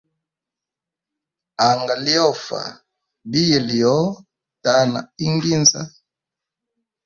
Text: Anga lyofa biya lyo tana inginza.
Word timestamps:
Anga 1.67 1.95
lyofa 2.05 2.61
biya 3.29 3.59
lyo 3.69 3.95
tana 4.63 4.99
inginza. 5.25 5.81